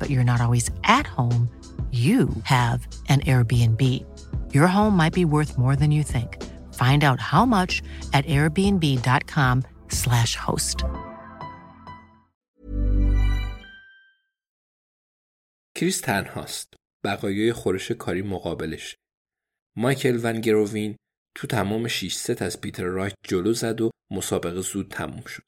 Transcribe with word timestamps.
but 0.00 0.08
you're 0.12 0.30
not 0.32 0.40
always 0.44 0.66
at 0.98 1.06
home, 1.16 1.42
you 2.08 2.20
have 2.56 2.78
an 3.12 3.20
Airbnb. 3.32 3.82
Your 4.56 4.68
home 4.76 4.94
might 5.02 5.14
be 5.20 5.26
worth 5.34 5.52
more 5.64 5.76
than 5.80 5.90
you 5.96 6.02
think. 6.14 6.30
Find 6.82 7.00
out 7.08 7.20
how 7.32 7.44
much 7.56 7.72
at 8.16 8.24
airbnb.com/slash 8.36 10.32
host. 10.46 10.78
کریس 15.74 16.00
تنهاست. 16.00 16.74
بقایای 17.04 17.52
خورش 17.52 17.90
کاری 17.90 18.22
مقابلش. 18.22 18.96
مایکل 19.76 20.20
ون 20.22 20.40
گرووین 20.40 20.96
تو 21.34 21.46
تمام 21.46 21.88
6 21.88 22.14
ست 22.14 22.42
از 22.42 22.60
پیتر 22.60 22.84
رایت 22.84 23.14
جلو 23.24 23.52
زد 23.52 23.80
و 23.80 23.90
مسابقه 24.10 24.60
زود 24.60 24.88
تموم 24.90 25.24
شد. 25.24 25.42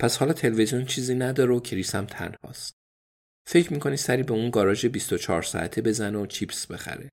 پس 0.00 0.16
حالا 0.16 0.32
تلویزیون 0.32 0.84
چیزی 0.84 1.14
نداره 1.14 1.54
و 1.54 1.60
کریس 1.60 1.94
هم 1.94 2.06
تنهاست. 2.06 2.74
فکر 3.48 3.72
می‌کنی 3.72 3.96
سری 3.96 4.22
به 4.22 4.32
اون 4.32 4.50
گاراژ 4.50 4.86
24 4.86 5.42
ساعته 5.42 5.82
بزنه 5.82 6.18
و 6.18 6.26
چیپس 6.26 6.66
بخره. 6.66 7.08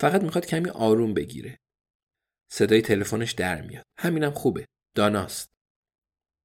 فقط 0.00 0.22
می‌خواد 0.22 0.46
کمی 0.46 0.70
آروم 0.70 1.14
بگیره. 1.14 1.58
صدای 2.52 2.82
تلفنش 2.82 3.32
در 3.32 3.62
میاد. 3.62 3.84
همینم 3.98 4.30
خوبه. 4.30 4.66
داناست. 4.96 5.48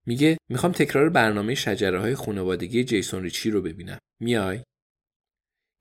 میگه 0.07 0.38
می‌خوام 0.50 0.72
تکرار 0.72 1.09
برنامه 1.09 1.56
شجره 1.56 2.00
های 2.00 2.16
خانوادگی 2.16 2.84
جیسون 2.84 3.23
ریچی 3.23 3.51
رو 3.51 3.61
ببینم. 3.61 4.00
میای؟ 4.22 4.63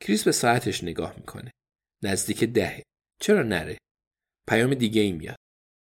کریس 0.00 0.24
به 0.24 0.32
ساعتش 0.32 0.84
نگاه 0.84 1.16
می‌کنه. 1.16 1.50
نزدیک 2.02 2.44
دهه. 2.44 2.82
چرا 3.20 3.42
نره؟ 3.42 3.78
پیام 4.48 4.74
دیگه 4.74 5.00
ای 5.00 5.12
میاد. 5.12 5.36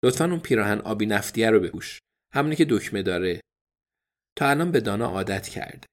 لطفا 0.03 0.25
اون 0.25 0.39
پیراهن 0.39 0.79
آبی 0.79 1.05
نفتیه 1.05 1.49
رو 1.49 1.59
بپوش. 1.59 1.99
همونی 2.33 2.55
که 2.55 2.65
دکمه 2.69 3.03
داره. 3.03 3.41
تا 4.37 4.49
الان 4.49 4.71
به 4.71 4.79
دانا 4.79 5.05
عادت 5.05 5.47
کرده. 5.47 5.87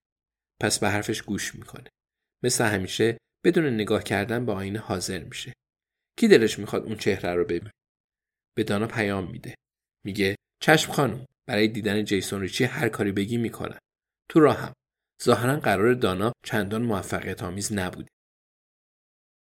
پس 0.62 0.78
به 0.78 0.88
حرفش 0.88 1.22
گوش 1.22 1.54
می‌کنه. 1.54 1.88
مثل 2.42 2.64
همیشه 2.64 3.18
بدون 3.44 3.66
نگاه 3.66 4.02
کردن 4.02 4.46
به 4.46 4.52
آینه 4.52 4.78
حاضر 4.78 5.24
میشه. 5.24 5.52
کی 6.18 6.28
دلش 6.28 6.58
می‌خواد 6.58 6.82
اون 6.82 6.96
چهره 6.96 7.34
رو 7.34 7.44
ببینه؟ 7.44 7.70
به 8.56 8.64
دانا 8.64 8.86
پیام 8.86 9.30
میده. 9.30 9.54
میگه 10.04 10.36
چشم 10.62 10.92
خانم 10.92 11.26
برای 11.46 11.68
دیدن 11.68 12.04
جیسون 12.04 12.40
ریچی 12.40 12.64
هر 12.64 12.88
کاری 12.88 13.12
بگی 13.12 13.36
می‌کنم. 13.36 13.78
تو 14.28 14.40
راهم. 14.40 14.72
ظاهرا 15.22 15.56
قرار 15.56 15.94
دانا 15.94 16.32
چندان 16.44 16.82
موفقیت 16.82 17.42
آمیز 17.42 17.72
نبوده. 17.72 18.08